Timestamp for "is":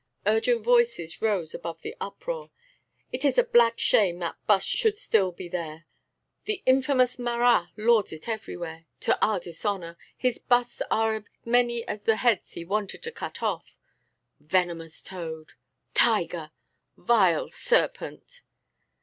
3.23-3.37